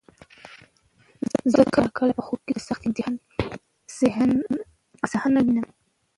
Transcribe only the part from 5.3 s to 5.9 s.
وینم.